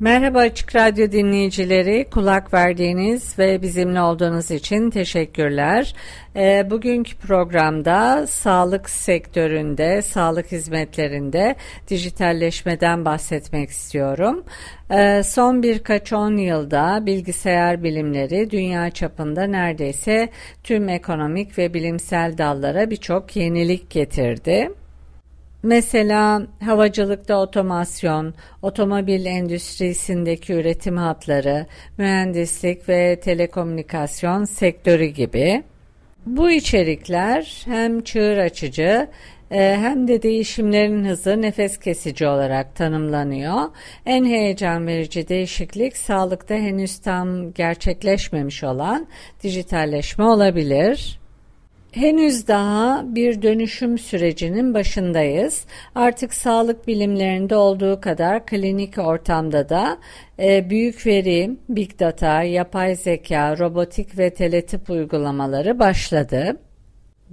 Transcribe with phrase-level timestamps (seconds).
[0.00, 5.94] Merhaba Açık Radyo dinleyicileri, kulak verdiğiniz ve bizimle olduğunuz için teşekkürler.
[6.36, 11.56] E, bugünkü programda sağlık sektöründe, sağlık hizmetlerinde
[11.88, 14.44] dijitalleşmeden bahsetmek istiyorum.
[14.90, 20.28] E, son birkaç on yılda bilgisayar bilimleri dünya çapında neredeyse
[20.64, 24.70] tüm ekonomik ve bilimsel dallara birçok yenilik getirdi.
[25.62, 31.66] Mesela havacılıkta otomasyon, otomobil endüstrisindeki üretim hatları,
[31.98, 35.62] mühendislik ve telekomünikasyon sektörü gibi.
[36.26, 39.08] Bu içerikler hem çığır açıcı
[39.50, 43.62] e, hem de değişimlerin hızı nefes kesici olarak tanımlanıyor.
[44.06, 49.06] En heyecan verici değişiklik sağlıkta henüz tam gerçekleşmemiş olan
[49.42, 51.18] dijitalleşme olabilir.
[51.92, 55.64] Henüz daha bir dönüşüm sürecinin başındayız.
[55.94, 59.98] Artık sağlık bilimlerinde olduğu kadar klinik ortamda da
[60.38, 66.56] e, büyük veri, big data, yapay zeka, robotik ve teletip uygulamaları başladı.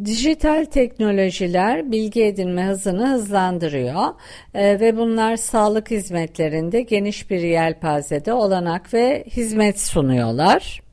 [0.05, 4.05] Dijital teknolojiler bilgi edinme hızını hızlandırıyor
[4.53, 10.84] e, ve bunlar sağlık hizmetlerinde geniş bir yelpazede olanak ve hizmet sunuyorlar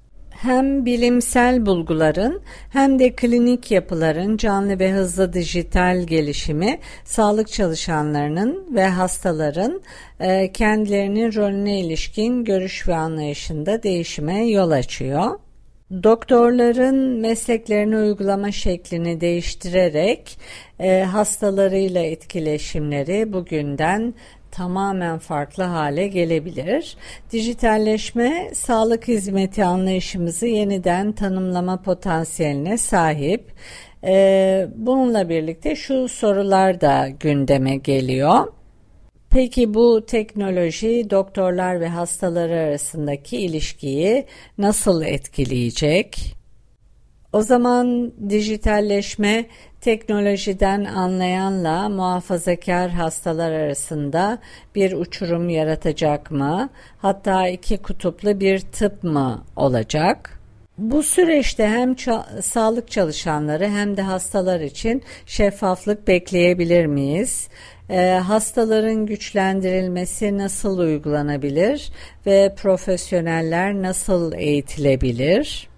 [0.42, 2.40] hem bilimsel bulguların
[2.70, 9.82] hem de klinik yapıların canlı ve hızlı dijital gelişimi sağlık çalışanlarının ve hastaların
[10.20, 15.38] e, kendilerinin rolüne ilişkin görüş ve anlayışında değişime yol açıyor.
[16.02, 20.38] Doktorların mesleklerini uygulama şeklini değiştirerek
[20.80, 24.14] e, hastalarıyla etkileşimleri bugünden
[24.52, 26.96] tamamen farklı hale gelebilir.
[27.32, 33.52] Dijitalleşme sağlık hizmeti anlayışımızı yeniden tanımlama potansiyeline sahip.
[34.04, 38.52] Ee, bununla birlikte şu sorular da gündeme geliyor.
[39.30, 44.26] Peki bu teknoloji doktorlar ve hastalar arasındaki ilişkiyi
[44.58, 46.41] nasıl etkileyecek?
[47.32, 49.46] O zaman dijitalleşme
[49.80, 54.38] teknolojiden anlayanla muhafazakar hastalar arasında
[54.74, 56.70] bir uçurum yaratacak mı?
[56.98, 60.38] Hatta iki kutuplu bir tıp mı olacak?
[60.78, 61.96] Bu süreçte hem
[62.42, 67.48] sağlık çalışanları hem de hastalar için şeffaflık bekleyebilir miyiz?
[67.90, 71.90] Ee, hastaların güçlendirilmesi nasıl uygulanabilir
[72.26, 75.71] ve profesyoneller nasıl eğitilebilir?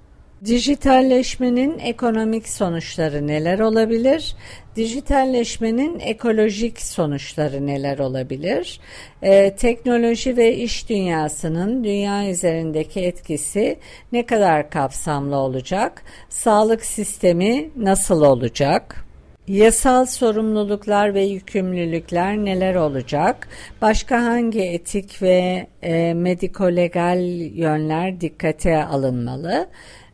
[0.44, 4.36] Dijitalleşmenin ekonomik sonuçları neler olabilir?
[4.76, 8.80] Dijitalleşmenin ekolojik sonuçları neler olabilir?
[9.22, 13.76] Ee, teknoloji ve iş dünyasının dünya üzerindeki etkisi
[14.12, 16.02] ne kadar kapsamlı olacak?
[16.28, 19.04] Sağlık sistemi nasıl olacak?
[19.48, 23.48] Yasal sorumluluklar ve yükümlülükler neler olacak?
[23.82, 29.68] Başka hangi etik ve e, mediko-legal yönler dikkate alınmalı?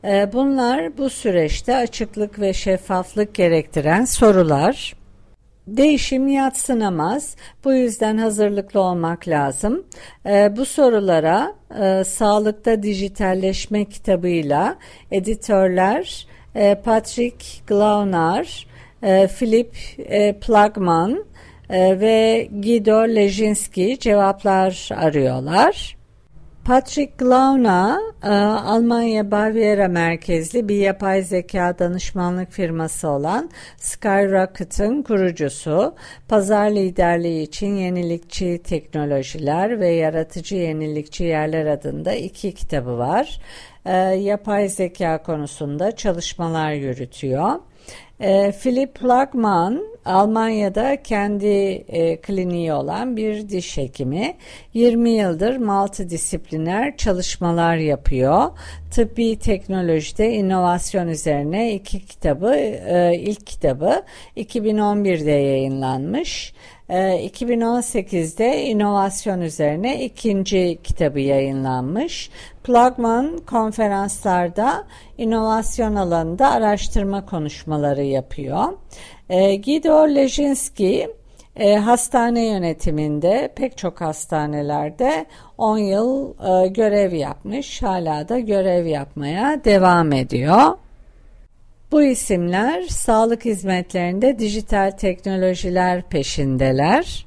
[0.04, 4.94] Ee, bunlar bu süreçte açıklık ve şeffaflık gerektiren sorular.
[5.66, 7.36] Değişim yatsınamaz.
[7.64, 9.84] Bu yüzden hazırlıklı olmak lazım.
[10.26, 14.76] Ee, bu sorulara e, Sağlıkta Dijitalleşme kitabıyla
[15.10, 18.66] editörler e, Patrick Glaunar,
[19.02, 19.76] e, Philip
[20.40, 21.24] Plagman
[21.70, 25.99] ve Guido Lezinski cevaplar arıyorlar.
[26.64, 35.94] Patrick Glauna, e, Almanya Baviera merkezli bir yapay zeka danışmanlık firması olan Skyrocket'ın kurucusu.
[36.28, 43.40] Pazar liderliği için yenilikçi teknolojiler ve yaratıcı yenilikçi yerler adında iki kitabı var.
[43.84, 47.54] E, yapay zeka konusunda çalışmalar yürütüyor.
[48.20, 54.36] E, Philip Lagman Almanya'da kendi e, kliniği olan bir diş hekimi.
[54.74, 58.50] 20 yıldır multidisipliner çalışmalar yapıyor.
[58.90, 64.02] Tıbbi teknolojide inovasyon üzerine iki kitabı, e, ilk kitabı
[64.36, 66.52] 2011'de yayınlanmış.
[66.90, 72.30] 2018'de ee, inovasyon üzerine ikinci kitabı yayınlanmış.
[72.64, 74.84] Plugman konferanslarda
[75.18, 78.64] inovasyon alanında araştırma konuşmaları yapıyor.
[79.64, 81.08] Guido Lezinski
[81.56, 85.26] E, hastane yönetiminde pek çok hastanelerde
[85.58, 90.62] 10 yıl e, görev yapmış, hala da görev yapmaya devam ediyor.
[91.92, 97.26] Bu isimler sağlık hizmetlerinde dijital teknolojiler peşindeler.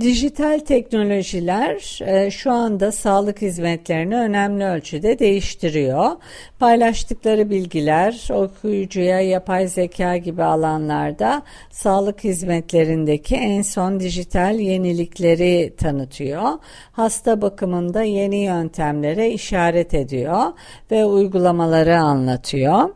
[0.00, 6.10] Dijital teknolojiler e, şu anda sağlık hizmetlerini önemli ölçüde değiştiriyor.
[6.58, 16.50] Paylaştıkları bilgiler okuyucuya yapay zeka gibi alanlarda sağlık hizmetlerindeki en son dijital yenilikleri tanıtıyor.
[16.92, 20.42] Hasta bakımında yeni yöntemlere işaret ediyor
[20.90, 22.88] ve uygulamaları anlatıyor.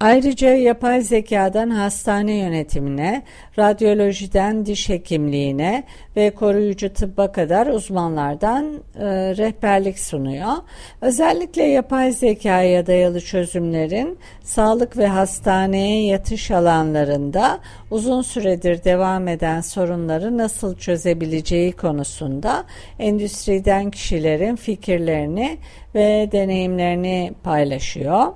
[0.00, 3.22] Ayrıca yapay zekadan hastane yönetimine,
[3.58, 5.84] radyolojiden diş hekimliğine
[6.16, 9.06] ve koruyucu tıbba kadar uzmanlardan e,
[9.36, 10.52] rehberlik sunuyor.
[11.00, 17.58] Özellikle yapay zekaya dayalı çözümlerin sağlık ve hastaneye yatış alanlarında
[17.90, 22.64] uzun süredir devam eden sorunları nasıl çözebileceği konusunda
[22.98, 25.58] endüstriden kişilerin fikirlerini
[25.94, 28.32] ve deneyimlerini paylaşıyor.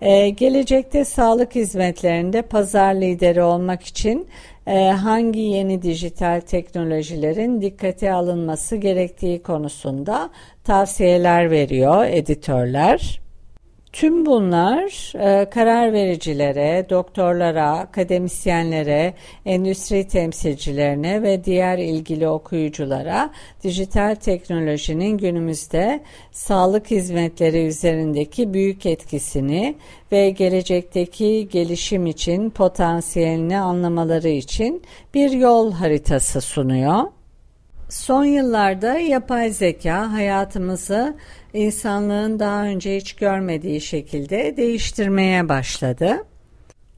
[0.00, 4.28] Ee, gelecekte sağlık hizmetlerinde pazar lideri olmak için
[4.66, 10.30] e, hangi yeni dijital teknolojilerin dikkate alınması gerektiği konusunda
[10.64, 13.20] tavsiyeler veriyor editörler.
[13.92, 19.14] Tüm bunlar e, karar vericilere, doktorlara, akademisyenlere,
[19.46, 23.30] endüstri temsilcilerine ve diğer ilgili okuyuculara
[23.64, 26.00] dijital teknolojinin günümüzde
[26.32, 29.74] sağlık hizmetleri üzerindeki büyük etkisini
[30.12, 34.82] ve gelecekteki gelişim için potansiyelini anlamaları için
[35.14, 37.04] bir yol haritası sunuyor.
[37.90, 41.16] Son yıllarda yapay zeka hayatımızı
[41.54, 46.24] insanlığın daha önce hiç görmediği şekilde değiştirmeye başladı.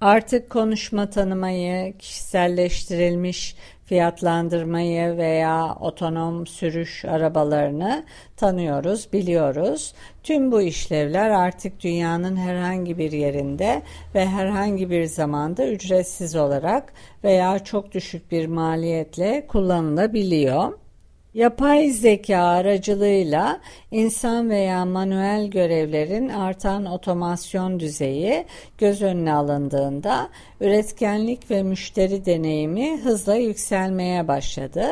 [0.00, 8.04] Artık konuşma tanımayı, kişiselleştirilmiş fiyatlandırmayı veya otonom sürüş arabalarını
[8.36, 9.94] tanıyoruz, biliyoruz.
[10.22, 13.82] Tüm bu işlevler artık dünyanın herhangi bir yerinde
[14.14, 16.92] ve herhangi bir zamanda ücretsiz olarak
[17.24, 20.81] veya çok düşük bir maliyetle kullanılabiliyor.
[21.34, 28.46] Yapay zeka aracılığıyla insan veya manuel görevlerin artan otomasyon düzeyi
[28.78, 30.28] göz önüne alındığında
[30.60, 34.86] üretkenlik ve müşteri deneyimi hızla yükselmeye başladı.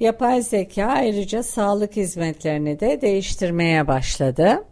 [0.00, 4.64] Yapay zeka ayrıca sağlık hizmetlerini de değiştirmeye başladı.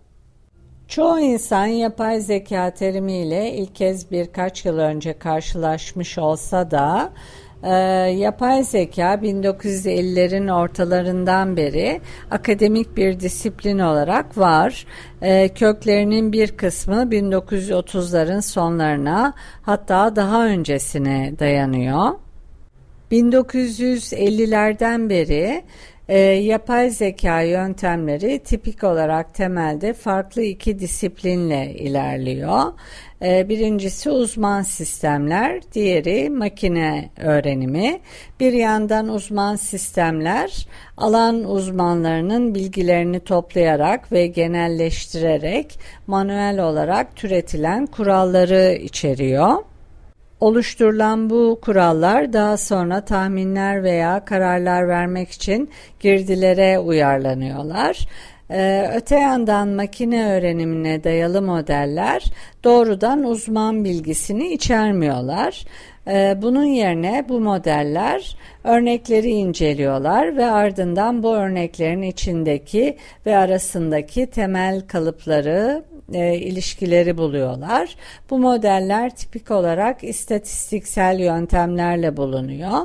[0.89, 7.13] Çoğu insan yapay zeka terimiyle ilk kez birkaç yıl önce karşılaşmış olsa da
[7.63, 7.73] e,
[8.11, 14.87] yapay zeka 1950'lerin ortalarından beri akademik bir disiplin olarak var.
[15.23, 22.11] E, köklerinin bir kısmı 1930'ların sonlarına hatta daha öncesine dayanıyor.
[23.13, 25.63] 1950'lerden beri
[26.11, 32.63] e, yapay zeka yöntemleri tipik olarak temelde farklı iki disiplinle ilerliyor.
[33.23, 38.01] E, birincisi uzman sistemler, diğeri makine öğrenimi.
[38.41, 40.67] Bir yandan uzman sistemler
[40.97, 49.70] alan uzmanlarının bilgilerini toplayarak ve genelleştirerek manuel olarak türetilen kuralları içeriyor.
[50.41, 55.71] Oluşturulan bu kurallar daha sonra tahminler veya kararlar vermek için
[56.01, 58.07] girdilere uyarlanıyorlar.
[58.51, 62.25] Ee, öte yandan makine öğrenimine dayalı modeller
[62.65, 65.65] doğrudan uzman bilgisini içermiyorlar.
[66.09, 74.81] Ee, bunun yerine bu modeller örnekleri inceliyorlar ve ardından bu örneklerin içindeki ve arasındaki temel
[74.87, 77.97] kalıpları e, ilişkileri buluyorlar.
[78.31, 82.79] Bu modeller tipik olarak istatistiksel yöntemlerle bulunuyor.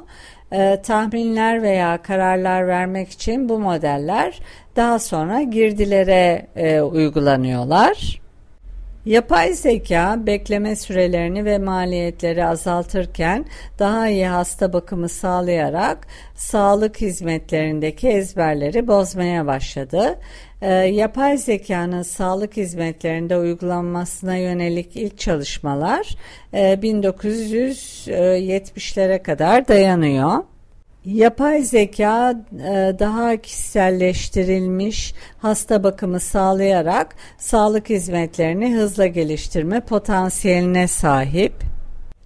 [0.51, 4.39] E, tahminler veya kararlar vermek için bu modeller
[4.75, 8.24] daha sonra girdilere e, uygulanıyorlar.
[9.05, 13.45] Yapay zeka bekleme sürelerini ve maliyetleri azaltırken
[13.79, 20.19] daha iyi hasta bakımı sağlayarak sağlık hizmetlerindeki ezberleri bozmaya başladı.
[20.61, 26.15] E, yapay zekanın sağlık hizmetlerinde uygulanmasına yönelik ilk çalışmalar
[26.53, 30.43] e, 1970'lere kadar dayanıyor.
[31.05, 41.53] Yapay zeka e, daha kişiselleştirilmiş hasta bakımı sağlayarak sağlık hizmetlerini hızla geliştirme potansiyeline sahip.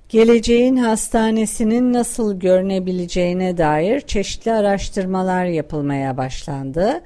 [0.09, 7.01] Geleceğin hastanesinin nasıl görünebileceğine dair çeşitli araştırmalar yapılmaya başlandı.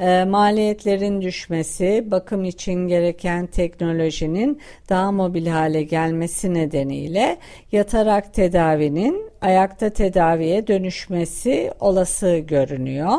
[0.00, 7.36] E, maliyetlerin düşmesi, bakım için gereken teknolojinin daha mobil hale gelmesi nedeniyle
[7.72, 13.18] yatarak tedavinin ayakta tedaviye dönüşmesi olası görünüyor.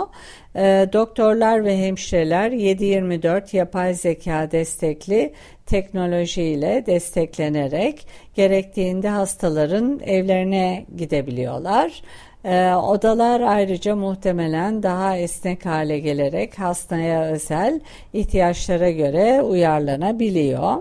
[0.56, 5.34] E, doktorlar ve hemşireler 7-24 yapay zeka destekli
[5.66, 12.02] teknolojiyle desteklenerek gerektiğinde hastaların evlerine gidebiliyorlar.
[12.44, 17.80] E, odalar ayrıca muhtemelen daha esnek hale gelerek hastaya özel
[18.14, 20.78] ihtiyaçlara göre uyarlanabiliyor.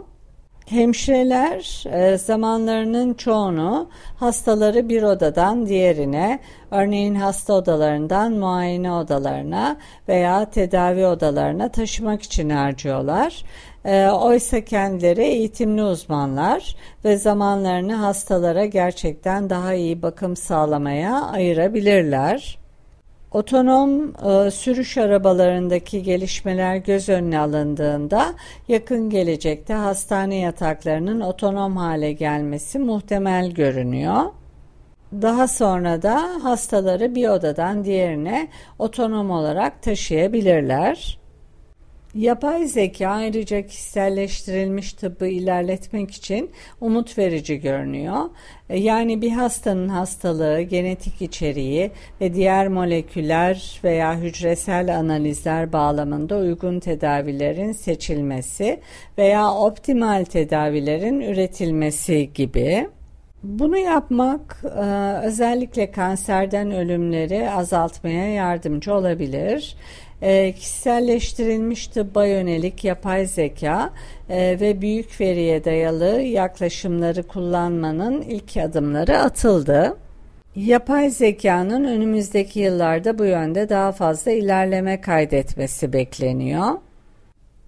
[0.68, 6.38] Hemşireler e, zamanlarının çoğunu hastaları bir odadan diğerine,
[6.70, 9.76] örneğin hasta odalarından muayene odalarına
[10.08, 13.44] veya tedavi odalarına taşımak için harcıyorlar.
[13.84, 22.58] E, oysa kendileri eğitimli uzmanlar ve zamanlarını hastalara gerçekten daha iyi bakım sağlamaya ayırabilirler.
[23.32, 28.34] Otonom e, sürüş arabalarındaki gelişmeler göz önüne alındığında
[28.68, 34.22] yakın gelecekte hastane yataklarının otonom hale gelmesi muhtemel görünüyor.
[35.12, 41.18] Daha sonra da hastaları bir odadan diğerine otonom olarak taşıyabilirler.
[42.18, 48.24] Yapay zeka ayrıca kişiselleştirilmiş tıbbı ilerletmek için umut verici görünüyor.
[48.70, 56.80] E, yani bir hastanın hastalığı, genetik içeriği ve diğer moleküler veya hücresel analizler bağlamında uygun
[56.80, 58.80] tedavilerin seçilmesi
[59.18, 62.88] veya optimal tedavilerin üretilmesi gibi.
[63.42, 64.80] Bunu yapmak e,
[65.26, 69.76] özellikle kanserden ölümleri azaltmaya yardımcı olabilir
[70.22, 73.90] e, kişiselleştirilmiş tıbba yönelik yapay zeka
[74.30, 79.96] e, ve büyük veriye dayalı yaklaşımları kullanmanın ilk adımları atıldı.
[80.56, 86.68] Yapay zekanın önümüzdeki yıllarda bu yönde daha fazla ilerleme kaydetmesi bekleniyor.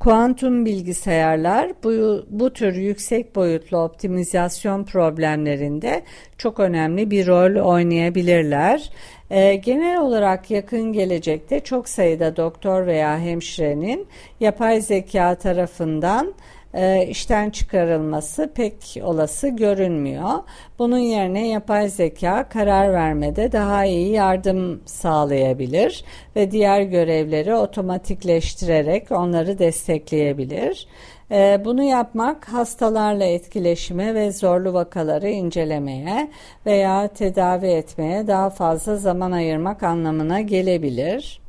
[0.01, 6.03] Kuantum bilgisayarlar bu, bu tür yüksek boyutlu optimizasyon problemlerinde
[6.39, 8.91] çok önemli bir rol oynayabilirler.
[9.31, 14.07] E, genel olarak yakın gelecekte çok sayıda doktor veya hemşirenin
[14.41, 16.35] yapay zeka tarafından
[16.75, 20.31] e, işten çıkarılması pek olası görünmüyor.
[20.79, 26.05] Bunun yerine yapay zeka karar vermede daha iyi yardım sağlayabilir
[26.37, 30.87] ve diğer görevleri otomatikleştirerek onları destekleyebilir.
[31.33, 36.31] Ee, bunu yapmak hastalarla etkileşime ve zorlu vakaları incelemeye
[36.67, 41.41] veya tedavi etmeye daha fazla zaman ayırmak anlamına gelebilir.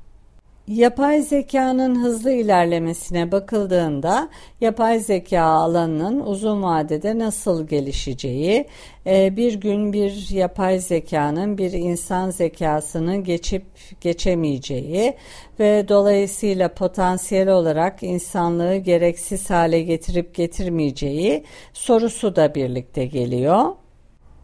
[0.71, 4.29] Yapay zekanın hızlı ilerlemesine bakıldığında
[4.61, 8.65] yapay zeka alanının uzun vadede nasıl gelişeceği,
[9.05, 13.63] e, bir gün bir yapay zekanın bir insan zekasını geçip
[14.01, 15.13] geçemeyeceği
[15.59, 23.65] ve dolayısıyla potansiyel olarak insanlığı gereksiz hale getirip getirmeyeceği sorusu da birlikte geliyor.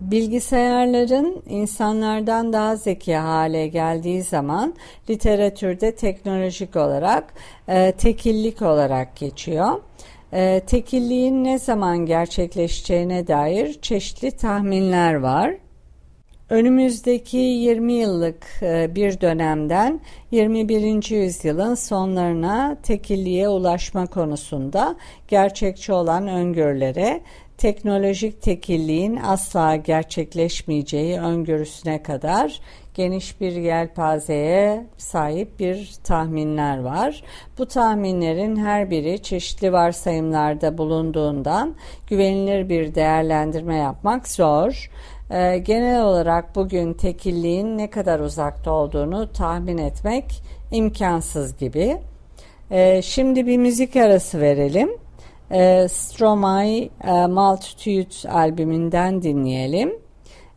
[0.02, 4.74] Bilgisayarların insanlardan daha zeki hale geldiği zaman
[5.10, 7.34] literatürde teknolojik olarak
[7.68, 9.82] e, tekillik olarak geçiyor.
[10.34, 15.56] E, tekilliğin ne zaman gerçekleşeceğine dair çeşitli tahminler var.
[16.50, 20.02] Önümüzdeki 20 yıllık e, bir dönemden
[20.32, 21.12] 21.
[21.12, 24.96] yüzyılın sonlarına tekilliğe ulaşma konusunda
[25.28, 27.22] gerçekçi olan öngörülere
[27.58, 32.60] teknolojik tekilliğin asla gerçekleşmeyeceği öngörüsüne kadar
[32.94, 37.24] geniş bir yelpazeye sahip bir tahminler var.
[37.58, 41.76] Bu tahminlerin her biri çeşitli varsayımlarda bulunduğundan
[42.08, 44.92] güvenilir bir değerlendirme yapmak zor.
[45.32, 51.98] Ee, genel olarak bugün tekilliğin ne kadar uzakta olduğunu tahmin etmek imkansız gibi.
[52.72, 54.90] Ee, şimdi bir müzik arası verelim
[55.52, 59.94] e, Stromae e, Multitude albümünden dinleyelim.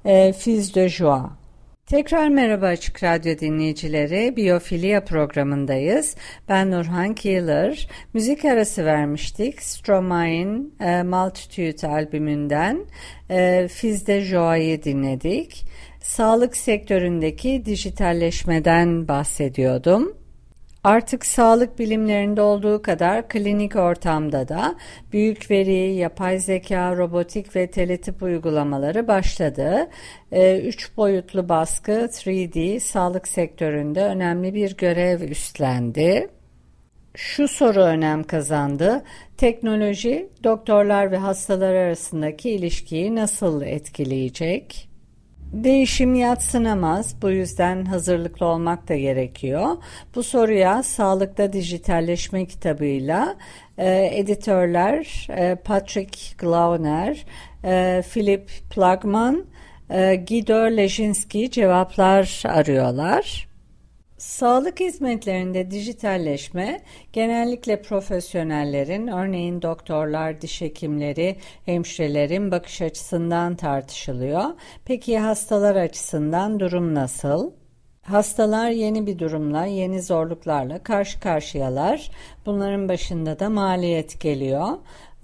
[0.05, 1.41] E, Fils de Joie.
[1.87, 4.37] Tekrar merhaba Açık Radyo dinleyicileri.
[4.37, 6.17] Biyofilia programındayız.
[6.49, 7.89] Ben Nurhan Keeler.
[8.15, 9.63] Müzik arası vermiştik.
[9.63, 12.87] Stromae'in e, Multitude albümünden
[13.31, 15.67] e, Fils de Joie'yi dinledik.
[16.03, 20.20] Sağlık sektöründeki dijitalleşmeden bahsediyordum.
[20.85, 24.75] Artık sağlık bilimlerinde olduğu kadar klinik ortamda da
[25.13, 29.89] büyük veri, yapay zeka, robotik ve teletip uygulamaları başladı.
[30.33, 36.29] Ee, üç boyutlu baskı 3D sağlık sektöründe önemli bir görev üstlendi.
[37.15, 39.05] Şu soru önem kazandı.
[39.37, 44.90] Teknoloji doktorlar ve hastalar arasındaki ilişkiyi nasıl etkileyecek?
[45.53, 47.15] Değişim yatsınamaz.
[47.23, 49.77] Bu yüzden hazırlıklı olmak da gerekiyor.
[50.15, 53.37] Bu soruya Sağlıkta Dijitalleşme kitabıyla
[53.79, 57.25] e, editörler e, Patrick Glauner,
[57.65, 59.45] e, Philip Plagman
[59.91, 63.50] e, Guido Leşinski cevaplar arıyorlar.
[64.21, 66.81] Sağlık hizmetlerinde dijitalleşme
[67.13, 71.37] genellikle profesyonellerin, örneğin doktorlar, diş hekimleri,
[71.67, 74.45] hemşirelerin bakış açısından tartışılıyor.
[74.85, 77.51] Peki hastalar açısından durum nasıl?
[78.03, 82.11] Hastalar yeni bir durumla, yeni zorluklarla karşı karşıyalar.
[82.47, 84.69] Bunların başında da maliyet geliyor.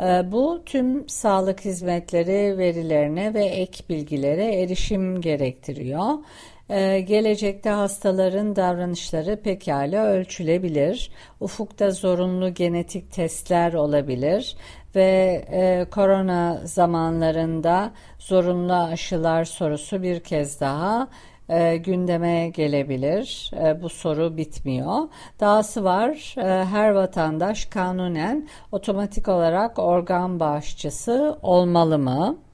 [0.01, 6.11] Ee, bu tüm sağlık hizmetleri verilerine ve ek bilgilere erişim gerektiriyor.
[6.71, 11.11] Ee, gelecekte hastaların davranışları pekala ölçülebilir.
[11.41, 14.57] Ufukta zorunlu genetik testler olabilir
[14.95, 21.09] ve e, korona zamanlarında zorunlu aşılar sorusu bir kez daha
[21.49, 23.51] e, gündeme gelebilir.
[23.65, 25.09] E, bu soru bitmiyor.
[25.41, 32.46] Dahası var e, her vatandaş kanunen otomatik olarak organ bağışçısı olmalı mı?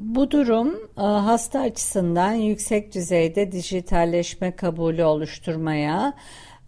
[0.00, 6.14] Bu durum e, hasta açısından yüksek düzeyde dijitalleşme kabulü oluşturmaya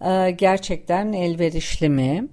[0.04, 2.28] e, gerçekten elverişli mi?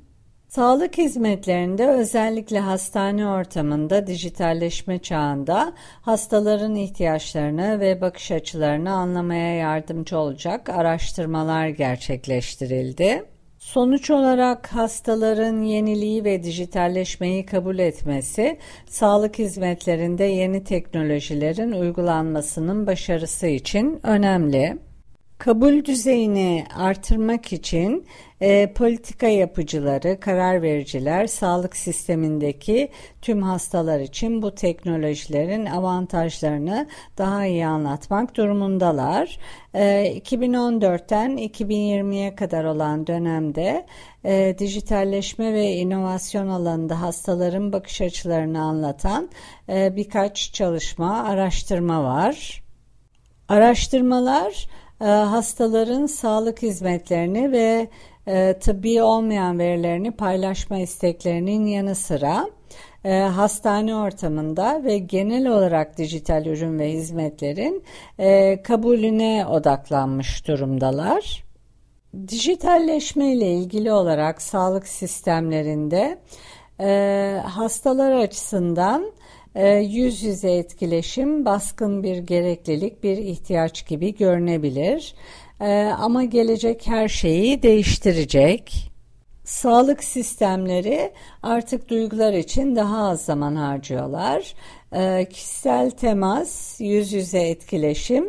[0.48, 10.70] Sağlık hizmetlerinde özellikle hastane ortamında dijitalleşme çağında hastaların ihtiyaçlarını ve bakış açılarını anlamaya yardımcı olacak
[10.70, 13.33] araştırmalar gerçekleştirildi.
[13.64, 24.00] Sonuç olarak hastaların yeniliği ve dijitalleşmeyi kabul etmesi, sağlık hizmetlerinde yeni teknolojilerin uygulanmasının başarısı için
[24.04, 24.78] önemli.
[25.38, 28.06] Kabul düzeyini artırmak için
[28.42, 32.90] e, politika yapıcıları, karar vericiler sağlık sistemindeki
[33.22, 36.88] tüm hastalar için bu teknolojilerin avantajlarını
[37.18, 39.40] daha iyi anlatmak durumundalar.
[39.74, 39.82] E,
[40.18, 43.86] 2014'ten 2020'ye kadar olan dönemde
[44.26, 49.30] e, dijitalleşme ve inovasyon alanında hastaların bakış açılarını anlatan
[49.70, 52.64] e, birkaç çalışma, araştırma var.
[53.50, 54.68] Araştırmalar
[55.00, 57.88] hastaların sağlık hizmetlerini ve
[58.28, 62.48] e, tıbbi olmayan verilerini paylaşma isteklerinin yanı sıra
[63.04, 67.84] e, hastane ortamında ve genel olarak dijital ürün ve hizmetlerin
[68.20, 71.44] e, kabulüne odaklanmış durumdalar.
[72.28, 76.20] Dijitalleşme ile ilgili olarak sağlık sistemlerinde
[76.80, 79.12] e, hastalar açısından e,
[79.82, 85.16] yüz yüze etkileşim baskın bir gereklilik, bir ihtiyaç gibi görünebilir.
[85.62, 88.92] Ee, ama gelecek her şeyi değiştirecek.
[89.44, 91.12] Sağlık sistemleri
[91.44, 94.54] artık duygular için daha az zaman harcıyorlar.
[94.96, 98.26] Ee, kişisel temas, yüz yüze etkileşim,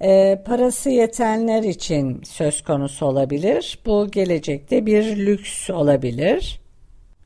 [0.00, 3.78] e, parası yetenler için söz konusu olabilir.
[3.86, 6.60] Bu gelecekte bir lüks olabilir.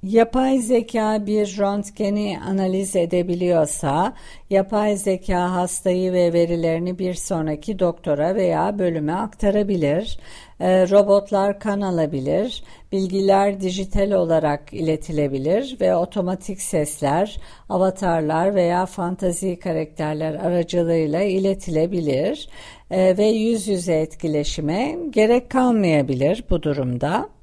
[0.03, 4.13] Yapay zeka bir röntgeni analiz edebiliyorsa,
[4.51, 10.19] yapay zeka hastayı ve verilerini bir sonraki doktora veya bölüme aktarabilir.
[10.61, 17.37] E, robotlar kan alabilir, bilgiler dijital olarak iletilebilir ve otomatik sesler,
[17.69, 22.49] avatarlar veya fantazi karakterler aracılığıyla iletilebilir
[22.91, 27.40] e, ve yüz yüze etkileşime gerek kalmayabilir bu durumda.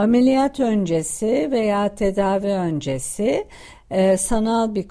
[0.00, 3.46] Ameliyat öncesi veya tedavi öncesi
[3.90, 4.88] e, sanal bir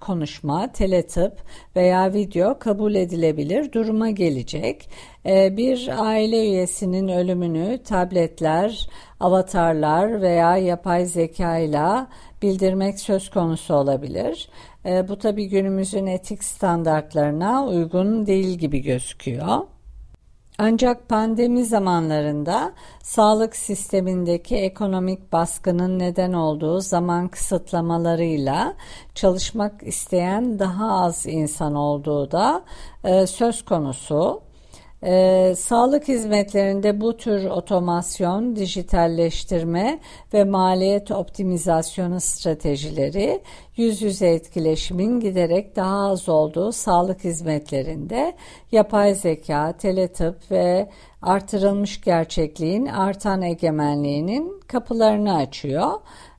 [0.00, 1.32] konuşma, teletıp
[1.76, 4.88] veya video kabul edilebilir duruma gelecek.
[5.26, 8.88] E, bir aile üyesinin ölümünü tabletler,
[9.20, 12.06] avatarlar veya yapay zeka ile
[12.42, 14.48] bildirmek söz konusu olabilir.
[14.86, 19.58] E, bu tabi günümüzün etik standartlarına uygun değil gibi gözüküyor.
[20.64, 22.72] Ancak pandemi zamanlarında
[23.02, 28.74] sağlık sistemindeki ekonomik baskının neden olduğu zaman kısıtlamalarıyla
[29.14, 32.64] çalışmak isteyen daha az insan olduğu da
[33.04, 34.42] e, söz konusu.
[35.04, 40.00] Ee, sağlık hizmetlerinde bu tür otomasyon, dijitalleştirme
[40.34, 43.40] ve maliyet optimizasyonu stratejileri
[43.76, 48.32] yüz yüze etkileşimin giderek daha az olduğu sağlık hizmetlerinde
[48.72, 50.88] yapay zeka, teletıp ve
[51.22, 55.90] artırılmış gerçekliğin artan egemenliğinin kapılarını açıyor.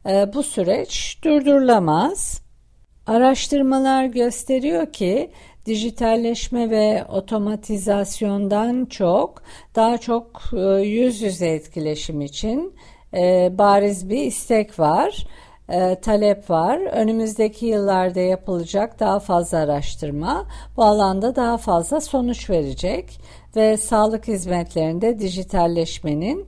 [0.06, 2.43] Ee, bu süreç durdurulamaz.
[3.08, 5.32] Araştırmalar gösteriyor ki
[5.65, 9.43] dijitalleşme ve otomatizasyondan çok
[9.76, 12.73] daha çok e, yüz yüze etkileşim için
[13.13, 15.28] e, bariz bir istek var,
[15.69, 16.78] e, talep var.
[16.78, 20.45] Önümüzdeki yıllarda yapılacak daha fazla araştırma
[20.78, 23.19] bu alanda daha fazla sonuç verecek
[23.56, 26.47] ve sağlık hizmetlerinde dijitalleşmenin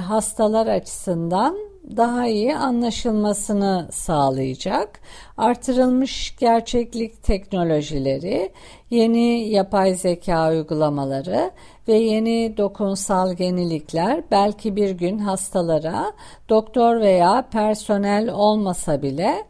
[0.00, 5.00] hastalar açısından daha iyi anlaşılmasını sağlayacak.
[5.36, 8.52] Artırılmış gerçeklik teknolojileri,
[8.90, 11.50] yeni yapay zeka uygulamaları
[11.88, 16.12] ve yeni dokunsal yenilikler belki bir gün hastalara
[16.48, 19.44] doktor veya personel olmasa bile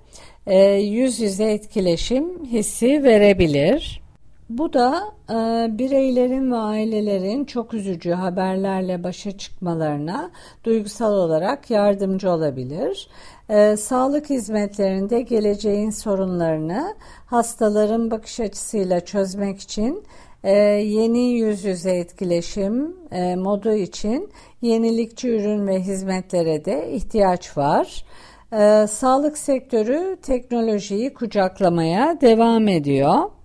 [0.47, 4.03] e, yüz yüze etkileşim hissi verebilir.
[4.50, 5.34] Bu da e,
[5.78, 10.30] bireylerin ve ailelerin çok üzücü haberlerle başa çıkmalarına
[10.64, 13.08] duygusal olarak yardımcı olabilir.
[13.48, 16.94] E, sağlık hizmetlerinde geleceğin sorunlarını
[17.26, 20.04] hastaların bakış açısıyla çözmek için
[20.44, 24.28] e, yeni yüz yüze etkileşim e, modu için
[24.62, 28.04] yenilikçi ürün ve hizmetlere de ihtiyaç var.
[28.52, 33.39] E, sağlık sektörü teknolojiyi kucaklamaya devam ediyor.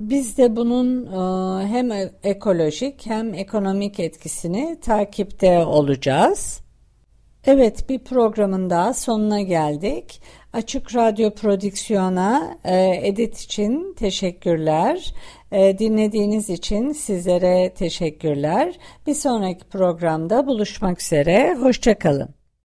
[0.00, 1.92] Biz de bunun e, hem
[2.24, 6.60] ekolojik hem ekonomik etkisini takipte olacağız.
[7.44, 10.22] Evet bir programın daha sonuna geldik.
[10.52, 15.14] Açık Radyo Prodüksiyon'a e, edit için teşekkürler.
[15.52, 18.78] E, dinlediğiniz için sizlere teşekkürler.
[19.06, 21.54] Bir sonraki programda buluşmak üzere.
[21.54, 22.39] Hoşçakalın.